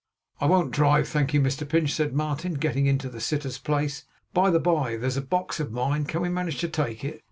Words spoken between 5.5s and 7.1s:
of mine. Can we manage to take